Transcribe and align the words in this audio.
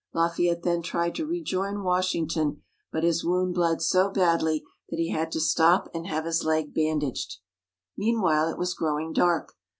Lafayette 0.13 0.63
then 0.63 0.81
tried 0.81 1.13
to 1.13 1.27
rejoin 1.27 1.83
Washington, 1.83 2.63
but 2.91 3.03
his 3.03 3.23
wound 3.23 3.53
bled 3.53 3.83
so 3.83 4.09
badly 4.09 4.63
that 4.89 4.97
he 4.97 5.11
had 5.11 5.31
to 5.33 5.39
stop 5.39 5.87
and 5.93 6.07
have 6.07 6.25
his 6.25 6.43
leg 6.43 6.73
bandaged. 6.73 7.37
Meanwhile, 7.95 8.47
it 8.49 8.57
was 8.57 8.73
growing 8.73 9.13
dark. 9.13 9.53